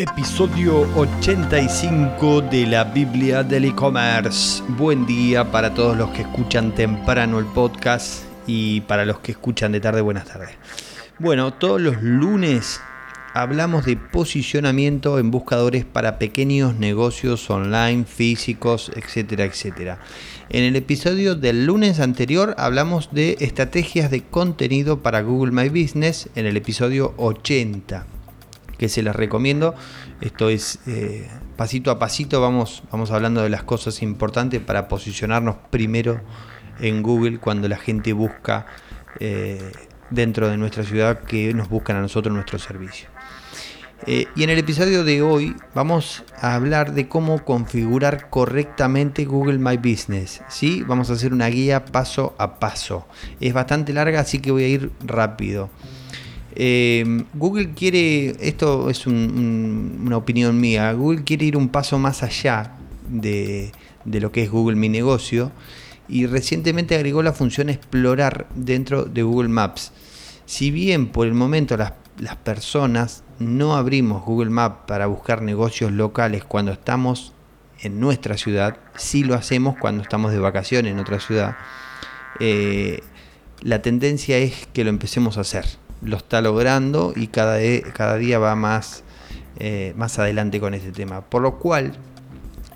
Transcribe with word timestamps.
Episodio 0.00 0.88
85 0.96 2.40
de 2.40 2.66
la 2.66 2.84
Biblia 2.84 3.42
del 3.42 3.66
e-commerce. 3.66 4.62
Buen 4.66 5.04
día 5.04 5.50
para 5.52 5.74
todos 5.74 5.94
los 5.94 6.08
que 6.12 6.22
escuchan 6.22 6.74
temprano 6.74 7.38
el 7.38 7.44
podcast 7.44 8.24
y 8.46 8.80
para 8.80 9.04
los 9.04 9.18
que 9.18 9.32
escuchan 9.32 9.72
de 9.72 9.80
tarde, 9.80 10.00
buenas 10.00 10.24
tardes. 10.24 10.56
Bueno, 11.18 11.52
todos 11.52 11.82
los 11.82 12.00
lunes 12.00 12.80
hablamos 13.34 13.84
de 13.84 13.98
posicionamiento 13.98 15.18
en 15.18 15.30
buscadores 15.30 15.84
para 15.84 16.18
pequeños 16.18 16.76
negocios 16.76 17.50
online, 17.50 18.06
físicos, 18.06 18.90
etcétera, 18.96 19.44
etcétera. 19.44 19.98
En 20.48 20.64
el 20.64 20.76
episodio 20.76 21.34
del 21.34 21.66
lunes 21.66 22.00
anterior 22.00 22.54
hablamos 22.56 23.12
de 23.12 23.36
estrategias 23.40 24.10
de 24.10 24.22
contenido 24.22 25.02
para 25.02 25.20
Google 25.20 25.52
My 25.52 25.68
Business 25.68 26.30
en 26.36 26.46
el 26.46 26.56
episodio 26.56 27.12
80 27.18 28.06
que 28.80 28.88
se 28.88 29.02
las 29.02 29.14
recomiendo. 29.14 29.74
Esto 30.22 30.48
es 30.48 30.78
eh, 30.86 31.28
pasito 31.58 31.90
a 31.90 31.98
pasito, 31.98 32.40
vamos, 32.40 32.82
vamos 32.90 33.10
hablando 33.10 33.42
de 33.42 33.50
las 33.50 33.62
cosas 33.62 34.00
importantes 34.00 34.58
para 34.62 34.88
posicionarnos 34.88 35.56
primero 35.68 36.22
en 36.80 37.02
Google 37.02 37.40
cuando 37.40 37.68
la 37.68 37.76
gente 37.76 38.14
busca 38.14 38.64
eh, 39.18 39.70
dentro 40.08 40.48
de 40.48 40.56
nuestra 40.56 40.82
ciudad 40.82 41.24
que 41.24 41.52
nos 41.52 41.68
buscan 41.68 41.98
a 41.98 42.00
nosotros 42.00 42.34
nuestro 42.34 42.58
servicio. 42.58 43.10
Eh, 44.06 44.28
y 44.34 44.44
en 44.44 44.48
el 44.48 44.58
episodio 44.58 45.04
de 45.04 45.20
hoy 45.20 45.54
vamos 45.74 46.24
a 46.40 46.54
hablar 46.54 46.94
de 46.94 47.06
cómo 47.06 47.44
configurar 47.44 48.30
correctamente 48.30 49.26
Google 49.26 49.58
My 49.58 49.76
Business. 49.76 50.40
¿sí? 50.48 50.84
Vamos 50.86 51.10
a 51.10 51.12
hacer 51.12 51.34
una 51.34 51.48
guía 51.48 51.84
paso 51.84 52.34
a 52.38 52.58
paso. 52.58 53.06
Es 53.40 53.52
bastante 53.52 53.92
larga, 53.92 54.20
así 54.20 54.38
que 54.38 54.50
voy 54.50 54.64
a 54.64 54.68
ir 54.68 54.90
rápido. 55.04 55.68
Eh, 56.56 57.24
Google 57.34 57.72
quiere, 57.74 58.34
esto 58.40 58.90
es 58.90 59.06
una 59.06 60.16
opinión 60.16 60.60
mía, 60.60 60.92
Google 60.92 61.22
quiere 61.22 61.44
ir 61.46 61.56
un 61.56 61.68
paso 61.68 61.98
más 61.98 62.22
allá 62.22 62.72
de, 63.08 63.72
lo 64.04 64.32
que 64.32 64.42
es 64.42 64.50
Google 64.50 64.76
Mi 64.76 64.88
Negocio 64.88 65.52
y 66.08 66.26
recientemente 66.26 66.96
agregó 66.96 67.22
la 67.22 67.32
función 67.32 67.70
explorar 67.70 68.48
dentro 68.54 69.04
de 69.04 69.22
Google 69.22 69.48
Maps. 69.48 69.92
Si 70.44 70.72
bien 70.72 71.06
por 71.08 71.26
el 71.26 71.34
momento 71.34 71.76
las, 71.76 71.92
personas 72.42 73.22
no 73.38 73.76
abrimos 73.76 74.24
Google 74.24 74.50
Maps 74.50 74.80
para 74.86 75.06
buscar 75.06 75.42
negocios 75.42 75.92
locales 75.92 76.44
cuando 76.44 76.72
estamos 76.72 77.32
en 77.80 78.00
nuestra 78.00 78.36
ciudad, 78.36 78.76
sí 78.96 79.22
lo 79.22 79.34
hacemos 79.34 79.76
cuando 79.78 80.02
estamos 80.02 80.32
de 80.32 80.38
vacaciones 80.38 80.92
en 80.92 80.98
otra 80.98 81.20
ciudad, 81.20 81.56
eh, 82.40 83.02
la 83.62 83.80
tendencia 83.80 84.36
es 84.38 84.66
que 84.72 84.84
lo 84.84 84.90
empecemos 84.90 85.38
a 85.38 85.42
hacer 85.42 85.64
lo 86.02 86.16
está 86.16 86.40
logrando 86.40 87.12
y 87.14 87.28
cada, 87.28 87.58
cada 87.92 88.16
día 88.16 88.38
va 88.38 88.54
más, 88.56 89.04
eh, 89.58 89.92
más 89.96 90.18
adelante 90.18 90.60
con 90.60 90.74
este 90.74 90.92
tema. 90.92 91.22
Por 91.22 91.42
lo 91.42 91.58
cual, 91.58 91.92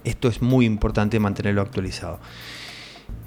esto 0.05 0.28
es 0.28 0.42
muy 0.42 0.67
importante 0.67 1.19
mantenerlo 1.19 1.62
actualizado. 1.62 2.20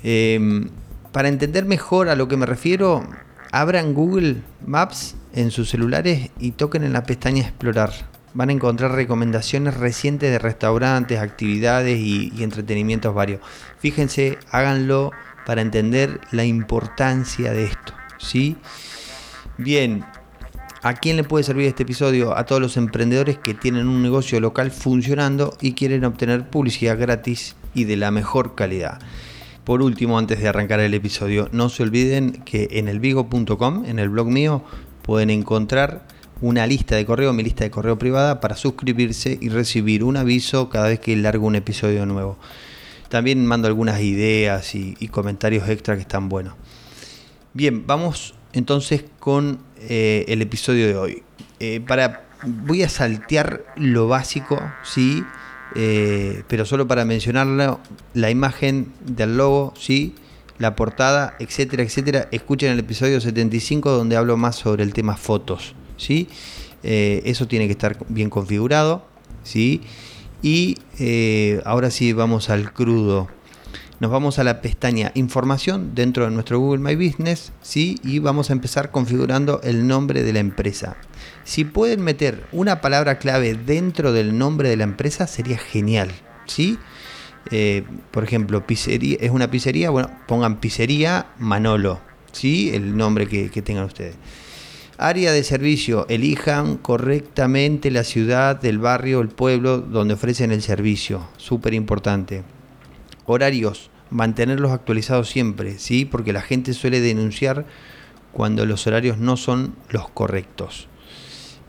Em, 0.03 0.69
para 1.11 1.29
entender 1.29 1.65
mejor 1.65 2.09
a 2.09 2.15
lo 2.15 2.27
que 2.27 2.37
me 2.37 2.45
refiero, 2.45 3.03
abran 3.51 3.93
Google 3.93 4.37
Maps 4.65 5.15
en 5.33 5.51
sus 5.51 5.69
celulares 5.69 6.29
y 6.39 6.51
toquen 6.51 6.83
en 6.83 6.93
la 6.93 7.03
pestaña 7.03 7.43
Explorar. 7.43 7.91
Van 8.33 8.49
a 8.49 8.51
encontrar 8.51 8.91
recomendaciones 8.91 9.75
recientes 9.75 10.29
de 10.29 10.37
restaurantes, 10.37 11.19
actividades 11.19 11.97
y, 11.97 12.31
y 12.35 12.43
entretenimientos 12.43 13.15
varios. 13.15 13.41
Fíjense, 13.79 14.37
háganlo 14.51 15.11
para 15.45 15.61
entender 15.61 16.19
la 16.31 16.43
importancia 16.43 17.51
de 17.51 17.63
esto. 17.63 17.93
¿sí? 18.19 18.57
Bien, 19.59 20.05
¿a 20.83 20.94
quién 20.94 21.16
le 21.16 21.23
puede 21.23 21.44
servir 21.44 21.66
este 21.66 21.81
episodio? 21.81 22.38
A 22.38 22.45
todos 22.45 22.61
los 22.61 22.77
emprendedores 22.77 23.39
que 23.39 23.55
tienen 23.55 23.88
un 23.88 24.03
negocio 24.03 24.39
local 24.39 24.69
funcionando 24.69 25.58
y 25.61 25.73
quieren 25.73 26.05
obtener 26.05 26.47
publicidad 26.47 26.99
gratis 26.99 27.55
y 27.73 27.86
de 27.86 27.97
la 27.97 28.11
mejor 28.11 28.53
calidad. 28.53 28.99
Por 29.64 29.81
último, 29.81 30.19
antes 30.19 30.39
de 30.39 30.47
arrancar 30.47 30.80
el 30.80 30.94
episodio, 30.94 31.49
no 31.52 31.69
se 31.69 31.81
olviden 31.81 32.33
que 32.45 32.67
en 32.73 32.87
elvigo.com, 32.87 33.86
en 33.86 33.98
el 33.98 34.09
blog 34.09 34.27
mío, 34.27 34.64
pueden 35.02 35.31
encontrar 35.31 36.05
una 36.39 36.67
lista 36.67 36.95
de 36.95 37.08
correo, 37.08 37.33
mi 37.33 37.42
lista 37.42 37.64
de 37.64 37.71
correo 37.71 37.98
privada, 37.98 38.39
para 38.39 38.55
suscribirse 38.55 39.39
y 39.42 39.49
recibir 39.49 40.04
un 40.04 40.17
aviso 40.17 40.70
cada 40.70 40.89
vez 40.89 40.99
que 40.99 41.15
largo 41.15 41.48
un 41.48 41.55
episodio 41.55 42.05
nuevo. 42.05 42.37
También 43.10 43.43
mando 43.48 43.67
algunas 43.67 44.02
ideas 44.02 44.76
y, 44.76 44.95
y 44.99 45.08
comentarios 45.08 45.67
extra 45.67 45.95
que 45.95 46.02
están 46.02 46.30
buenos. 46.30 46.54
Bien, 47.54 47.87
vamos 47.87 48.36
entonces 48.53 49.05
con 49.19 49.59
eh, 49.81 50.25
el 50.27 50.41
episodio 50.41 50.87
de 50.87 50.95
hoy. 50.95 51.23
Eh, 51.59 51.81
para, 51.85 52.27
voy 52.45 52.83
a 52.83 52.89
saltear 52.89 53.65
lo 53.75 54.08
básico, 54.08 54.59
¿sí? 54.83 55.23
Eh, 55.75 56.43
pero 56.47 56.65
solo 56.65 56.87
para 56.87 57.05
mencionarlo, 57.05 57.80
la 58.13 58.31
imagen 58.31 58.91
del 59.05 59.37
logo, 59.37 59.73
¿sí? 59.77 60.15
la 60.57 60.75
portada, 60.75 61.36
etcétera, 61.39 61.83
etcétera. 61.83 62.27
Escuchen 62.31 62.71
el 62.71 62.80
episodio 62.80 63.21
75 63.21 63.91
donde 63.91 64.15
hablo 64.15 64.37
más 64.37 64.55
sobre 64.55 64.83
el 64.83 64.93
tema 64.93 65.15
fotos. 65.17 65.75
¿sí? 65.97 66.27
eso 66.83 67.47
tiene 67.47 67.65
que 67.65 67.73
estar 67.73 67.97
bien 68.07 68.30
configurado. 68.30 69.05
¿sí? 69.43 69.81
Y 70.41 70.77
ahora 71.63 71.91
sí 71.91 72.13
vamos 72.13 72.49
al 72.49 72.73
crudo 72.73 73.27
nos 73.99 74.11
vamos 74.11 74.37
a 74.37 74.43
la 74.43 74.61
pestaña 74.61 75.11
Información 75.15 75.95
dentro 75.95 76.25
de 76.25 76.31
nuestro 76.31 76.59
Google 76.59 76.80
My 76.80 76.95
Business 76.95 77.52
¿sí? 77.61 77.99
y 78.03 78.19
vamos 78.19 78.49
a 78.49 78.53
empezar 78.53 78.91
configurando 78.91 79.59
el 79.63 79.87
nombre 79.87 80.23
de 80.23 80.33
la 80.33 80.39
empresa. 80.39 80.97
Si 81.43 81.65
pueden 81.65 82.03
meter 82.03 82.45
una 82.52 82.80
palabra 82.80 83.17
clave 83.17 83.55
dentro 83.55 84.11
del 84.11 84.37
nombre 84.37 84.69
de 84.69 84.77
la 84.77 84.83
empresa 84.83 85.25
sería 85.25 85.57
genial. 85.57 86.11
¿sí? 86.45 86.77
Eh, 87.49 87.86
por 88.11 88.23
ejemplo, 88.23 88.67
pizzería, 88.67 89.17
es 89.19 89.31
una 89.31 89.49
pizzería, 89.49 89.89
bueno, 89.89 90.11
pongan 90.27 90.59
pizzería 90.59 91.27
Manolo, 91.39 91.99
¿sí? 92.31 92.69
el 92.73 92.95
nombre 92.95 93.27
que, 93.27 93.49
que 93.49 93.63
tengan 93.63 93.86
ustedes. 93.86 94.15
Área 94.99 95.31
de 95.31 95.43
servicio, 95.43 96.05
elijan 96.09 96.77
correctamente 96.77 97.89
la 97.91 98.03
ciudad, 98.03 98.63
el 98.65 98.80
barrio, 98.80 99.21
el 99.21 99.30
pueblo 99.30 99.80
donde 99.80 100.15
ofrecen 100.15 100.52
el 100.52 100.61
servicio, 100.61 101.27
súper 101.37 101.73
importante 101.75 102.43
horarios, 103.27 103.92
mantenerlos 104.10 104.71
actualizados 104.71 105.30
siempre, 105.30 105.77
¿sí? 105.77 106.05
Porque 106.05 106.33
la 106.33 106.42
gente 106.42 106.73
suele 106.73 106.99
denunciar 107.02 107.65
cuando 108.32 108.65
los 108.65 108.88
horarios 108.88 109.20
no 109.20 109.38
son 109.38 109.76
los 109.89 110.10
correctos. 110.10 110.88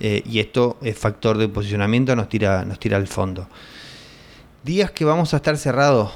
Eh, 0.00 0.22
y 0.24 0.38
esto 0.38 0.78
es 0.80 0.96
factor 0.96 1.36
de 1.36 1.48
posicionamiento, 1.48 2.14
nos 2.16 2.28
tira, 2.28 2.64
nos 2.64 2.78
tira 2.78 2.96
al 2.96 3.08
fondo. 3.08 3.48
Días 4.64 4.92
que 4.92 5.04
vamos 5.04 5.34
a 5.34 5.38
estar 5.38 5.56
cerrados. 5.56 6.12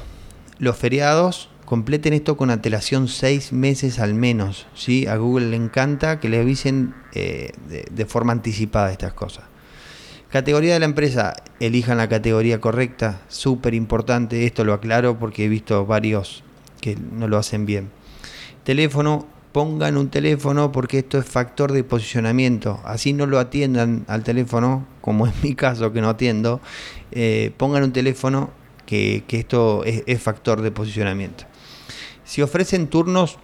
Los 0.58 0.76
feriados, 0.76 1.48
completen 1.64 2.12
esto 2.12 2.36
con 2.36 2.50
antelación 2.50 3.08
seis 3.08 3.52
meses 3.52 3.98
al 3.98 4.14
menos. 4.14 4.66
¿sí? 4.74 5.06
A 5.06 5.16
Google 5.16 5.50
le 5.50 5.56
encanta 5.56 6.20
que 6.20 6.28
le 6.28 6.38
avisen 6.38 6.94
eh, 7.14 7.52
de 7.90 8.06
forma 8.06 8.32
anticipada 8.32 8.92
estas 8.92 9.12
cosas. 9.12 9.51
Categoría 10.32 10.72
de 10.72 10.80
la 10.80 10.86
empresa, 10.86 11.34
elijan 11.60 11.98
la 11.98 12.08
categoría 12.08 12.58
correcta, 12.58 13.20
súper 13.28 13.74
importante, 13.74 14.46
esto 14.46 14.64
lo 14.64 14.72
aclaro 14.72 15.18
porque 15.18 15.44
he 15.44 15.48
visto 15.50 15.84
varios 15.84 16.42
que 16.80 16.96
no 16.96 17.28
lo 17.28 17.36
hacen 17.36 17.66
bien. 17.66 17.90
Teléfono, 18.64 19.26
pongan 19.52 19.98
un 19.98 20.08
teléfono 20.08 20.72
porque 20.72 21.00
esto 21.00 21.18
es 21.18 21.26
factor 21.26 21.72
de 21.72 21.84
posicionamiento, 21.84 22.80
así 22.86 23.12
no 23.12 23.26
lo 23.26 23.38
atiendan 23.38 24.06
al 24.08 24.24
teléfono, 24.24 24.86
como 25.02 25.26
es 25.26 25.34
mi 25.42 25.54
caso 25.54 25.92
que 25.92 26.00
no 26.00 26.08
atiendo, 26.08 26.62
eh, 27.10 27.52
pongan 27.58 27.82
un 27.82 27.92
teléfono 27.92 28.48
que, 28.86 29.24
esto 29.28 29.84
es 29.84 30.22
factor 30.22 30.62
de 30.62 30.70
posicionamiento. 30.70 31.44
Si 32.24 32.40
ofrecen 32.40 32.86
turnos, 32.86 33.36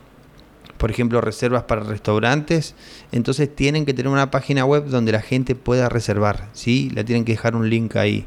por 0.79 0.91
ejemplo, 0.91 1.21
reservas 1.21 1.65
para 1.65 1.83
restaurantes, 1.83 2.75
entonces 3.13 3.55
tienen 3.55 3.85
que 3.85 3.95
tener 3.95 4.11
una 4.11 4.31
página 4.31 4.65
web 4.65 4.87
donde 4.87 5.13
la 5.13 5.21
gente 5.21 5.55
pueda 5.55 5.89
reservar, 5.89 6.49
¿sí? 6.53 6.91
La 6.95 7.05
tienen 7.05 7.25
que 7.25 7.33
dejar 7.33 7.57
un 7.57 7.69
link 7.69 7.97
ahí. 7.97 8.27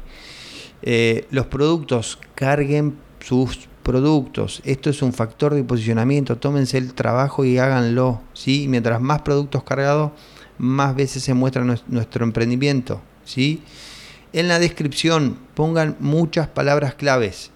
Eh, 0.82 1.26
los 1.30 1.46
productos, 1.46 2.18
carguen 2.34 2.96
sus 3.20 3.68
productos. 3.82 4.60
Esto 4.64 4.90
es 4.90 5.00
un 5.00 5.12
factor 5.12 5.54
de 5.54 5.64
posicionamiento. 5.64 6.36
Tómense 6.36 6.78
el 6.78 6.92
trabajo 6.92 7.44
y 7.44 7.58
háganlo, 7.58 8.20
¿sí? 8.34 8.66
Mientras 8.68 9.00
más 9.00 9.22
productos 9.22 9.62
cargados, 9.64 10.12
más 10.58 10.94
veces 10.94 11.22
se 11.22 11.34
muestra 11.34 11.64
nuestro 11.64 12.24
emprendimiento, 12.24 13.00
¿sí? 13.24 13.62
En 14.32 14.48
la 14.48 14.58
descripción 14.58 15.38
pongan 15.54 15.96
muchas 16.00 16.48
palabras 16.48 16.94
claves 16.94 17.51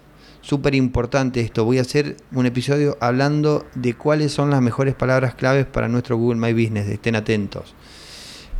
súper 0.47 0.75
importante 0.75 1.41
esto. 1.41 1.65
Voy 1.65 1.77
a 1.77 1.81
hacer 1.81 2.15
un 2.31 2.45
episodio 2.45 2.97
hablando 3.01 3.65
de 3.75 3.95
cuáles 3.95 4.31
son 4.31 4.49
las 4.49 4.61
mejores 4.61 4.95
palabras 4.95 5.35
claves 5.35 5.65
para 5.65 5.89
nuestro 5.89 6.15
Google 6.15 6.39
My 6.39 6.53
Business. 6.53 6.87
Estén 6.87 7.17
atentos. 7.17 7.75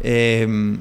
Em, 0.01 0.79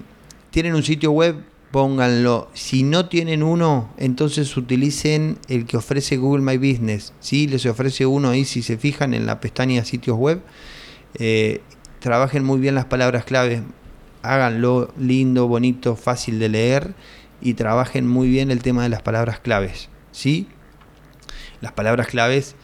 tienen 0.50 0.74
un 0.74 0.82
sitio 0.82 1.12
web, 1.12 1.36
pónganlo. 1.70 2.50
Si 2.54 2.82
no 2.82 3.08
tienen 3.08 3.44
uno, 3.44 3.92
entonces 3.98 4.56
utilicen 4.56 5.38
el 5.46 5.64
que 5.64 5.76
ofrece 5.76 6.16
Google 6.16 6.42
My 6.42 6.56
Business. 6.58 7.12
Si 7.20 7.46
les 7.46 7.66
ofrece 7.66 8.04
uno 8.04 8.30
ahí, 8.30 8.44
si 8.44 8.62
se 8.62 8.76
fijan 8.76 9.14
en 9.14 9.26
la 9.26 9.38
pestaña 9.38 9.84
sitios 9.84 10.16
web, 10.16 10.42
eh, 11.20 11.60
trabajen 12.00 12.42
muy 12.42 12.58
bien 12.58 12.74
las 12.74 12.86
palabras 12.86 13.24
claves. 13.24 13.62
Háganlo 14.22 14.92
lindo, 14.98 15.46
bonito, 15.46 15.94
fácil 15.94 16.40
de 16.40 16.48
leer 16.48 16.94
y 17.40 17.54
trabajen 17.54 18.08
muy 18.08 18.28
bien 18.28 18.50
el 18.50 18.60
tema 18.60 18.82
de 18.82 18.88
las 18.88 19.02
palabras 19.02 19.38
claves. 19.38 19.88
¿sí? 20.16 20.48
Las 21.60 21.72
palabras 21.72 22.06
claves, 22.08 22.54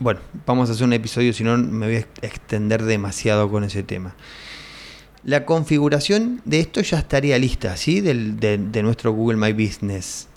bueno, 0.00 0.20
vamos 0.46 0.68
a 0.68 0.72
hacer 0.72 0.84
un 0.84 0.92
episodio, 0.92 1.32
si 1.32 1.44
no 1.44 1.56
me 1.56 1.86
voy 1.86 1.96
a 1.96 2.06
extender 2.26 2.82
demasiado 2.82 3.50
con 3.50 3.64
ese 3.64 3.82
tema. 3.82 4.14
La 5.24 5.44
configuración 5.44 6.40
de 6.44 6.60
esto 6.60 6.80
ya 6.80 6.98
estaría 6.98 7.38
lista, 7.38 7.76
¿sí? 7.76 8.00
de, 8.00 8.82
nuestro 8.82 9.12
Google 9.12 9.36
My 9.36 9.52
Business. 9.52 10.28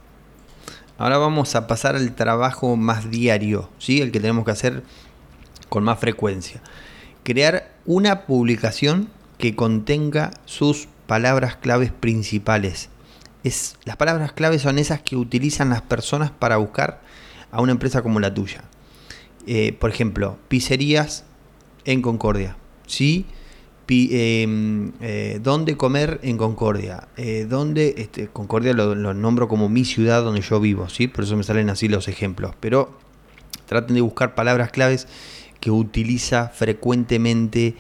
Ahora 0.98 1.18
vamos 1.18 1.56
a 1.56 1.68
pasar 1.68 1.96
al 1.96 2.14
trabajo 2.14 2.76
más 2.76 3.10
diario, 3.10 3.70
¿sí? 3.80 4.02
El 4.02 4.12
que 4.12 4.20
tenemos 4.20 4.46
que 4.46 4.52
hacer 4.52 4.84
con 5.70 5.84
más 5.84 6.00
frecuencia. 6.00 6.62
Crear 7.24 7.72
una 7.86 8.26
publicación 8.26 9.10
que 9.38 9.56
contenga 9.56 10.32
sus 10.46 10.88
palabras 11.08 11.56
claves 11.56 11.92
principales. 11.92 12.90
Es, 13.44 13.78
las 13.86 13.98
palabras 13.98 14.34
claves 14.34 14.62
son 14.62 14.78
esas 14.78 15.02
que 15.02 15.16
utilizan 15.16 15.70
las 15.70 15.82
personas 15.82 16.32
para 16.32 16.58
buscar 16.58 17.02
a 17.52 17.62
una 17.62 17.74
empresa 17.74 18.02
como 18.02 18.20
la 18.20 18.34
tuya. 18.34 18.64
Eh, 19.48 19.74
por 19.74 19.90
ejemplo, 19.90 20.38
pizzerías 20.48 21.26
en 21.86 22.02
Concordia. 22.02 22.58
¿sí? 22.88 23.26
Em, 23.94 24.94
eh, 25.02 25.40
dónde 25.44 25.76
comer 25.76 26.20
en 26.24 26.38
Concordia. 26.38 27.10
Eh, 27.18 27.46
dónde, 27.50 27.96
este, 27.98 28.28
Concordia 28.28 28.74
lo, 28.74 29.14
nombro 29.14 29.48
como 29.48 29.68
mi 29.68 29.84
ciudad 29.84 30.24
donde 30.24 30.42
yo 30.42 30.62
vivo, 30.62 30.88
¿sí? 30.88 31.08
por 31.08 31.26
eso 31.26 31.36
me 31.36 31.44
salen 31.44 31.70
así 31.70 31.90
los 31.90 32.08
ejemplos. 32.08 32.56
Pero 32.60 32.98
traten 33.66 33.96
de 33.96 34.02
buscar 34.02 34.34
palabras 34.34 34.72
claves 34.72 35.08
que 35.60 35.72
utiliza 35.72 36.50
frecuentemente 36.50 37.76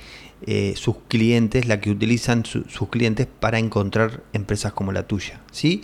sus 0.75 0.95
clientes, 1.07 1.67
la 1.67 1.79
que 1.79 1.91
utilizan 1.91 2.45
sus 2.45 2.89
clientes 2.89 3.27
para 3.27 3.59
encontrar 3.59 4.24
empresas 4.33 4.74
como 4.74 4.91
la 4.91 5.03
tuya. 5.03 5.39
¿sí? 5.51 5.83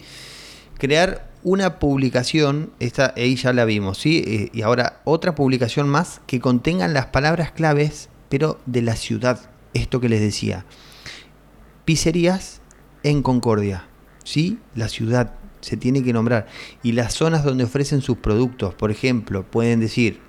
Crear 0.79 1.29
una 1.47 1.79
publicación, 1.79 2.71
esta 2.81 3.13
ahí 3.15 3.37
ya 3.37 3.53
la 3.53 3.63
vimos, 3.63 3.99
¿sí? 3.99 4.51
y 4.51 4.61
ahora 4.63 4.99
otra 5.05 5.33
publicación 5.33 5.87
más 5.87 6.19
que 6.27 6.41
contengan 6.41 6.93
las 6.93 7.05
palabras 7.05 7.53
claves, 7.53 8.09
pero 8.27 8.59
de 8.65 8.81
la 8.81 8.97
ciudad 8.97 9.49
esto 9.73 10.01
que 10.01 10.09
les 10.09 10.19
decía. 10.19 10.65
Pizzerías 11.85 12.59
en 13.03 13.23
Concordia, 13.23 13.87
¿sí? 14.25 14.59
La 14.75 14.89
ciudad 14.89 15.35
se 15.61 15.77
tiene 15.77 16.03
que 16.03 16.11
nombrar. 16.11 16.47
Y 16.83 16.91
las 16.91 17.13
zonas 17.13 17.45
donde 17.45 17.63
ofrecen 17.63 18.01
sus 18.01 18.17
productos, 18.17 18.75
por 18.75 18.91
ejemplo, 18.91 19.43
pueden 19.49 19.79
decir, 19.79 20.19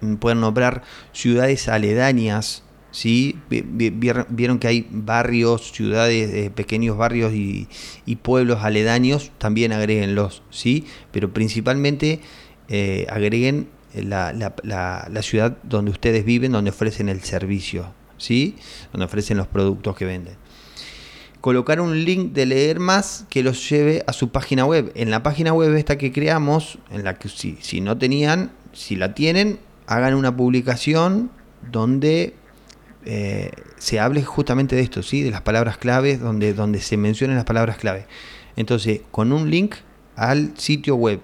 mm, 0.00 0.16
pueden 0.16 0.40
nombrar 0.40 0.82
ciudades 1.12 1.68
aledañas, 1.68 2.64
¿sí? 2.90 3.38
Vieron 3.48 4.58
que 4.58 4.68
hay 4.68 4.86
barrios, 4.90 5.72
ciudades, 5.72 6.32
eh, 6.32 6.50
pequeños 6.50 6.96
barrios 6.96 7.32
y, 7.34 7.68
pueblos 8.22 8.62
aledaños, 8.62 9.32
también 9.38 9.72
agréguenlos, 9.72 10.42
¿sí? 10.50 10.86
Pero 11.12 11.32
principalmente 11.32 12.20
eh, 12.68 13.06
agreguen 13.10 13.68
la, 13.94 14.32
la 14.32 15.22
ciudad 15.22 15.56
donde 15.62 15.90
ustedes 15.90 16.24
viven, 16.24 16.52
donde 16.52 16.70
ofrecen 16.70 17.08
el 17.08 17.22
servicio, 17.22 17.92
¿sí? 18.18 18.56
donde 18.92 19.06
ofrecen 19.06 19.36
los 19.36 19.46
productos 19.46 19.96
que 19.96 20.04
venden. 20.04 20.34
Colocar 21.40 21.80
un 21.80 22.04
link 22.04 22.32
de 22.32 22.46
leer 22.46 22.80
más 22.80 23.24
que 23.30 23.42
los 23.42 23.68
lleve 23.70 24.02
a 24.06 24.12
su 24.12 24.30
página 24.30 24.64
web. 24.64 24.90
En 24.94 25.10
la 25.10 25.22
página 25.22 25.52
web 25.52 25.74
esta 25.74 25.96
que 25.96 26.12
creamos, 26.12 26.78
en 26.90 27.04
la 27.04 27.18
que 27.18 27.28
si, 27.28 27.56
si 27.60 27.80
no 27.80 27.96
tenían, 27.96 28.50
si 28.72 28.96
la 28.96 29.14
tienen, 29.14 29.60
hagan 29.86 30.14
una 30.14 30.36
publicación 30.36 31.30
donde 31.70 32.34
eh, 33.06 33.52
se 33.78 34.00
hable 34.00 34.24
justamente 34.24 34.74
de 34.74 34.82
esto, 34.82 35.02
¿sí? 35.02 35.22
de 35.22 35.30
las 35.30 35.42
palabras 35.42 35.78
claves, 35.78 36.20
donde, 36.20 36.54
donde 36.54 36.80
se 36.80 36.96
mencionen 36.96 37.36
las 37.36 37.44
palabras 37.44 37.76
clave. 37.76 38.06
Entonces, 38.56 39.02
con 39.12 39.32
un 39.32 39.48
link 39.48 39.76
al 40.16 40.58
sitio 40.58 40.96
web, 40.96 41.20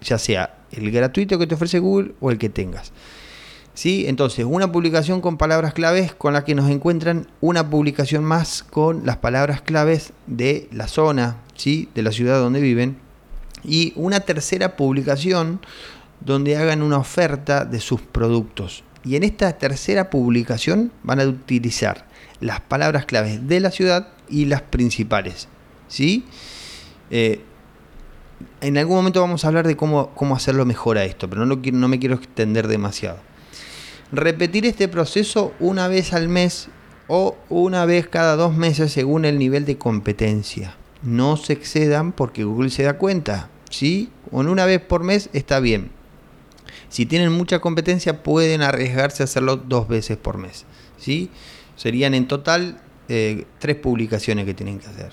ya 0.00 0.18
sea 0.18 0.58
el 0.70 0.90
gratuito 0.92 1.38
que 1.38 1.46
te 1.46 1.56
ofrece 1.56 1.80
Google 1.80 2.12
o 2.20 2.30
el 2.30 2.38
que 2.38 2.48
tengas. 2.48 2.92
¿Sí? 3.74 4.06
Entonces, 4.06 4.46
una 4.48 4.72
publicación 4.72 5.20
con 5.20 5.36
palabras 5.36 5.74
claves 5.74 6.14
con 6.14 6.32
la 6.32 6.44
que 6.44 6.54
nos 6.54 6.70
encuentran 6.70 7.26
una 7.40 7.68
publicación 7.68 8.24
más 8.24 8.62
con 8.62 9.04
las 9.04 9.18
palabras 9.18 9.60
claves 9.60 10.12
de 10.26 10.68
la 10.70 10.88
zona, 10.88 11.38
¿sí? 11.56 11.88
de 11.94 12.02
la 12.02 12.12
ciudad 12.12 12.38
donde 12.38 12.60
viven, 12.60 12.96
y 13.64 13.92
una 13.96 14.20
tercera 14.20 14.76
publicación 14.76 15.60
donde 16.20 16.56
hagan 16.56 16.82
una 16.82 16.98
oferta 16.98 17.64
de 17.64 17.80
sus 17.80 18.00
productos. 18.00 18.84
Y 19.06 19.14
en 19.14 19.22
esta 19.22 19.52
tercera 19.52 20.10
publicación 20.10 20.90
van 21.04 21.20
a 21.20 21.24
utilizar 21.26 22.06
las 22.40 22.60
palabras 22.60 23.06
claves 23.06 23.46
de 23.46 23.60
la 23.60 23.70
ciudad 23.70 24.08
y 24.28 24.46
las 24.46 24.62
principales. 24.62 25.46
¿sí? 25.86 26.24
Eh, 27.10 27.40
en 28.60 28.76
algún 28.76 28.96
momento 28.96 29.20
vamos 29.20 29.44
a 29.44 29.48
hablar 29.48 29.64
de 29.64 29.76
cómo, 29.76 30.10
cómo 30.16 30.34
hacerlo 30.34 30.66
mejor 30.66 30.98
a 30.98 31.04
esto, 31.04 31.30
pero 31.30 31.46
no, 31.46 31.54
no 31.54 31.88
me 31.88 32.00
quiero 32.00 32.16
extender 32.16 32.66
demasiado. 32.66 33.18
Repetir 34.10 34.66
este 34.66 34.88
proceso 34.88 35.52
una 35.60 35.86
vez 35.86 36.12
al 36.12 36.28
mes 36.28 36.68
o 37.06 37.36
una 37.48 37.84
vez 37.84 38.08
cada 38.08 38.34
dos 38.34 38.56
meses 38.56 38.90
según 38.92 39.24
el 39.24 39.38
nivel 39.38 39.64
de 39.66 39.78
competencia. 39.78 40.74
No 41.02 41.36
se 41.36 41.52
excedan 41.52 42.10
porque 42.10 42.42
Google 42.42 42.70
se 42.70 42.82
da 42.82 42.98
cuenta. 42.98 43.50
¿sí? 43.70 44.10
Una 44.32 44.66
vez 44.66 44.80
por 44.80 45.04
mes 45.04 45.30
está 45.32 45.60
bien. 45.60 45.90
Si 46.88 47.06
tienen 47.06 47.32
mucha 47.32 47.60
competencia 47.60 48.22
pueden 48.22 48.62
arriesgarse 48.62 49.22
a 49.22 49.24
hacerlo 49.24 49.56
dos 49.56 49.88
veces 49.88 50.16
por 50.16 50.38
mes. 50.38 50.64
¿sí? 50.98 51.30
Serían 51.76 52.14
en 52.14 52.28
total 52.28 52.80
eh, 53.08 53.44
tres 53.58 53.76
publicaciones 53.76 54.44
que 54.44 54.54
tienen 54.54 54.78
que 54.78 54.86
hacer. 54.86 55.12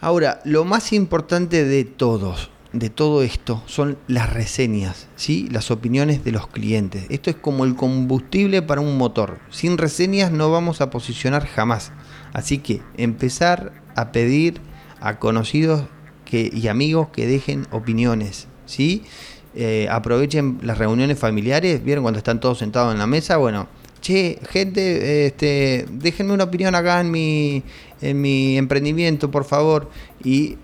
Ahora, 0.00 0.40
lo 0.44 0.64
más 0.64 0.92
importante 0.92 1.64
de 1.64 1.84
todos, 1.84 2.50
de 2.72 2.90
todo 2.90 3.22
esto 3.22 3.62
son 3.66 3.96
las 4.08 4.32
reseñas, 4.32 5.08
¿sí? 5.16 5.48
las 5.50 5.70
opiniones 5.70 6.24
de 6.24 6.32
los 6.32 6.48
clientes. 6.48 7.06
Esto 7.08 7.30
es 7.30 7.36
como 7.36 7.64
el 7.64 7.74
combustible 7.76 8.62
para 8.62 8.80
un 8.80 8.98
motor. 8.98 9.38
Sin 9.50 9.78
reseñas 9.78 10.30
no 10.32 10.50
vamos 10.50 10.80
a 10.80 10.90
posicionar 10.90 11.46
jamás. 11.46 11.92
Así 12.32 12.58
que 12.58 12.82
empezar 12.96 13.72
a 13.94 14.12
pedir 14.12 14.60
a 15.00 15.18
conocidos 15.18 15.84
y 16.30 16.68
amigos 16.68 17.08
que 17.12 17.26
dejen 17.26 17.66
opiniones. 17.70 18.48
¿sí? 18.66 19.04
Eh, 19.58 19.88
aprovechen 19.90 20.58
las 20.62 20.76
reuniones 20.76 21.18
familiares. 21.18 21.82
¿Vieron 21.82 22.04
cuando 22.04 22.18
están 22.18 22.40
todos 22.40 22.58
sentados 22.58 22.92
en 22.92 22.98
la 22.98 23.06
mesa? 23.06 23.38
Bueno, 23.38 23.68
che, 24.02 24.38
gente, 24.50 25.26
este, 25.26 25.86
déjenme 25.90 26.34
una 26.34 26.44
opinión 26.44 26.74
acá 26.74 27.00
en 27.00 27.10
mi, 27.10 27.62
en 28.02 28.20
mi 28.20 28.58
emprendimiento, 28.58 29.30
por 29.30 29.44
favor. 29.44 29.90
Y 30.22 30.58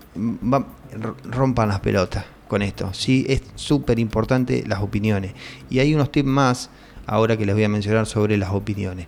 rompan 1.23 1.69
las 1.69 1.79
pelotas 1.79 2.25
con 2.47 2.61
esto. 2.61 2.93
Sí, 2.93 3.25
es 3.27 3.41
súper 3.55 3.97
importante 3.97 4.63
las 4.67 4.81
opiniones. 4.81 5.33
Y 5.71 5.79
hay 5.79 5.95
unos 5.95 6.11
tips 6.11 6.27
más 6.27 6.69
ahora 7.07 7.35
que 7.35 7.47
les 7.47 7.55
voy 7.55 7.63
a 7.63 7.69
mencionar 7.69 8.05
sobre 8.05 8.37
las 8.37 8.51
opiniones. 8.51 9.07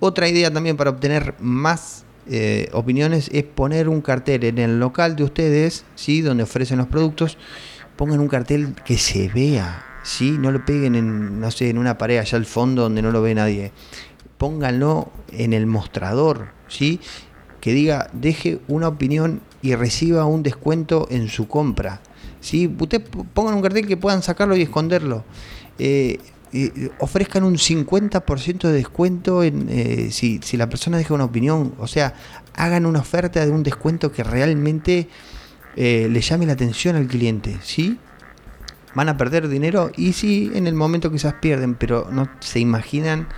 Otra 0.00 0.26
idea 0.26 0.50
también 0.50 0.78
para 0.78 0.88
obtener 0.88 1.34
más 1.38 2.04
eh, 2.28 2.68
opiniones 2.72 3.28
es 3.32 3.44
poner 3.44 3.88
un 3.88 4.00
cartel 4.00 4.44
en 4.44 4.58
el 4.58 4.80
local 4.80 5.16
de 5.16 5.24
ustedes, 5.24 5.84
¿sí? 5.96 6.22
donde 6.22 6.44
ofrecen 6.44 6.78
los 6.78 6.86
productos. 6.86 7.36
Pongan 8.02 8.18
un 8.18 8.26
cartel 8.26 8.74
que 8.84 8.98
se 8.98 9.28
vea, 9.28 10.00
¿sí? 10.02 10.32
no 10.32 10.50
lo 10.50 10.64
peguen 10.64 10.96
en, 10.96 11.38
no 11.38 11.52
sé, 11.52 11.70
en 11.70 11.78
una 11.78 11.98
pared 11.98 12.18
allá 12.18 12.36
al 12.36 12.46
fondo 12.46 12.82
donde 12.82 13.00
no 13.00 13.12
lo 13.12 13.22
ve 13.22 13.32
nadie. 13.32 13.70
Pónganlo 14.38 15.12
en 15.30 15.52
el 15.52 15.66
mostrador, 15.66 16.48
¿sí? 16.66 16.98
que 17.60 17.72
diga, 17.72 18.10
deje 18.12 18.58
una 18.66 18.88
opinión 18.88 19.40
y 19.62 19.76
reciba 19.76 20.24
un 20.24 20.42
descuento 20.42 21.06
en 21.12 21.28
su 21.28 21.46
compra. 21.46 22.00
¿sí? 22.40 22.66
Ustedes 22.76 23.08
pongan 23.34 23.54
un 23.54 23.62
cartel 23.62 23.86
que 23.86 23.96
puedan 23.96 24.20
sacarlo 24.24 24.56
y 24.56 24.62
esconderlo. 24.62 25.22
Eh, 25.78 26.18
eh, 26.52 26.90
ofrezcan 26.98 27.44
un 27.44 27.54
50% 27.54 28.62
de 28.62 28.72
descuento 28.72 29.44
en, 29.44 29.68
eh, 29.70 30.08
si, 30.10 30.40
si, 30.42 30.56
la 30.56 30.68
persona 30.68 30.98
deja 30.98 31.14
una 31.14 31.26
opinión. 31.26 31.74
O 31.78 31.86
sea, 31.86 32.14
hagan 32.56 32.84
una 32.84 32.98
oferta 32.98 33.46
de 33.46 33.52
un 33.52 33.62
descuento 33.62 34.10
que 34.10 34.24
realmente 34.24 35.08
le 35.76 36.20
llame 36.20 36.46
la 36.46 36.52
atención 36.52 36.96
al 36.96 37.06
cliente. 37.06 37.58
¿sí? 37.62 37.98
Van 38.94 39.08
a 39.08 39.16
perder 39.16 39.48
dinero 39.48 39.90
y 39.96 40.12
sí, 40.12 40.50
en 40.54 40.66
el 40.66 40.74
momento 40.74 41.10
quizás 41.10 41.34
pierden, 41.34 41.74
pero 41.74 42.08
no 42.10 42.28
se 42.40 42.60
imaginan 42.60 43.28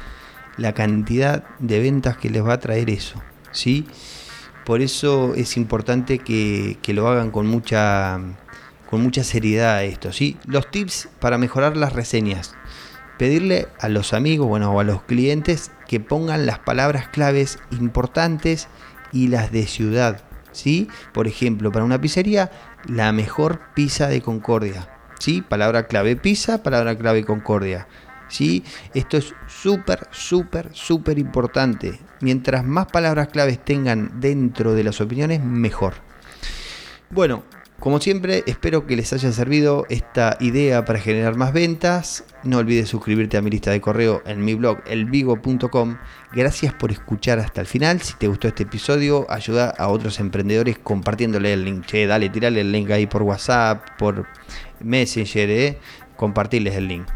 la 0.56 0.72
cantidad 0.72 1.44
de 1.58 1.80
ventas 1.80 2.16
que 2.16 2.30
les 2.30 2.44
va 2.44 2.54
a 2.54 2.60
traer 2.60 2.90
eso. 2.90 3.22
¿sí? 3.52 3.86
Por 4.64 4.80
eso 4.80 5.34
es 5.34 5.56
importante 5.56 6.18
que, 6.18 6.78
lo 6.88 7.08
hagan 7.08 7.30
con 7.30 7.46
mucha, 7.46 8.20
con 8.90 9.02
mucha 9.02 9.22
seriedad 9.24 9.84
esto. 9.84 10.12
¿sí? 10.12 10.36
Los 10.46 10.70
tips 10.70 11.08
para 11.20 11.38
mejorar 11.38 11.76
las 11.76 11.92
reseñas. 11.92 12.54
Pedirle 13.18 13.68
a 13.78 13.88
los 13.88 14.12
amigos 14.12 14.48
bueno, 14.48 14.72
o 14.72 14.80
a 14.80 14.84
los 14.84 15.02
clientes 15.02 15.70
que 15.86 16.00
pongan 16.00 16.46
las 16.46 16.58
palabras 16.58 17.08
claves 17.08 17.58
importantes 17.70 18.66
y 19.12 19.28
las 19.28 19.52
de 19.52 19.66
ciudad. 19.68 20.24
¿Sí? 20.54 20.88
Por 21.12 21.26
ejemplo, 21.26 21.70
para 21.70 21.84
una 21.84 22.00
pizzería, 22.00 22.50
la 22.87 23.12
mejor 23.12 23.61
pizza 23.75 24.08
de 24.08 24.23
Concordia. 24.23 24.88
¿sí? 25.18 25.42
Palabra 25.42 25.87
clave 25.87 26.16
pizza, 26.16 26.62
palabra 26.62 26.96
clave 26.96 27.25
Concordia. 27.25 27.87
¿sí? 28.28 28.64
Esto 28.94 29.16
es 29.16 29.34
súper, 29.46 30.08
súper, 30.11 30.70
súper 30.73 31.18
importante. 31.18 32.00
Mientras 32.20 32.64
más 32.64 32.87
palabras 32.87 33.28
claves 33.28 33.62
tengan 33.64 34.20
dentro 34.20 34.75
de 34.75 34.84
las 34.84 35.00
opiniones, 35.00 35.42
mejor. 35.42 35.94
Bueno, 37.11 37.44
como 37.80 38.00
siempre, 38.00 38.44
espero 38.46 38.86
que 38.86 38.96
les 38.96 39.12
haya 39.12 39.30
servido 39.32 39.84
esta 39.90 40.38
idea 40.40 40.84
para 40.84 40.98
generar 40.98 41.36
más 41.36 41.52
ventas. 41.52 42.24
No 42.42 42.58
olvides 42.58 42.88
suscribirte 42.88 43.36
a 43.36 43.42
mi 43.42 43.50
lista 43.50 43.72
de 43.72 43.80
correo 43.80 44.22
en 44.24 44.42
mi 44.42 44.54
blog 44.54 44.78
elvigo.com. 44.86 45.98
Gracias 46.32 46.72
por 46.72 46.92
escuchar 46.92 47.40
hasta 47.40 47.60
el 47.60 47.66
final. 47.66 48.00
Si 48.00 48.14
te 48.14 48.28
gustó 48.28 48.48
este 48.48 48.62
episodio, 48.62 49.26
ayuda 49.28 49.68
a 49.70 49.88
otros 49.88 50.18
emprendedores 50.18 50.78
compartiéndole 50.78 51.52
el 51.52 51.64
link. 51.64 51.84
Che, 51.84 52.06
dale, 52.06 52.30
tirale 52.30 52.62
el 52.62 52.72
link 52.72 52.90
ahí 52.90 53.06
por 53.06 53.22
WhatsApp, 53.22 53.84
por 53.98 54.26
Messenger, 54.80 55.50
eh. 55.50 55.78
compartirles 56.16 56.76
el 56.76 56.88
link. 56.88 57.06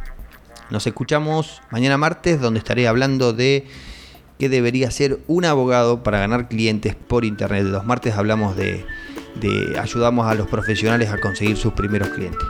Nos 0.71 0.87
escuchamos 0.87 1.63
mañana 1.71 1.97
martes 1.97 2.41
donde 2.41 2.59
estaré 2.59 2.89
hablando 2.89 3.33
de 3.33 3.67
qué 4.39 4.51
debería 4.51 4.91
ser 4.91 5.19
un 5.29 5.47
abogado 5.47 6.03
para 6.03 6.19
ganar 6.19 6.49
clientes 6.49 6.95
por 6.95 7.25
internet. 7.25 7.65
Los 7.65 7.87
martes 7.87 8.17
hablamos 8.17 8.55
de 8.55 8.85
de 9.37 9.79
ayudamos 9.79 10.27
a 10.27 10.35
los 10.35 10.47
profesionales 10.49 11.11
a 11.11 11.19
conseguir 11.21 11.57
sus 11.57 11.73
primeros 11.73 12.09
clientes. 12.09 12.47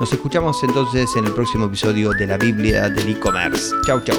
Nos 0.00 0.12
escuchamos 0.12 0.62
entonces 0.64 1.08
en 1.16 1.26
el 1.26 1.32
próximo 1.32 1.66
episodio 1.66 2.10
de 2.10 2.26
la 2.26 2.38
Biblia 2.38 2.88
del 2.88 3.08
e-commerce. 3.08 3.72
Chau, 3.86 4.00
chau. 4.00 4.16